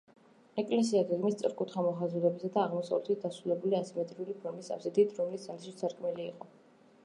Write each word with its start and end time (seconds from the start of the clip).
ეკლესია 0.61 1.01
გეგმით 1.09 1.35
სწორკუთხა 1.35 1.83
მოხაზულობისაა, 1.87 2.63
აღმოსავლეთით 2.63 3.21
დასრულებულია 3.27 3.83
ასიმეტრიული 3.85 4.37
ფორმის 4.41 4.73
აბსიდით, 4.77 5.15
რომლის 5.23 5.49
ცენტრში 5.49 5.79
სარკმელი 5.85 6.31
იყო. 6.35 6.55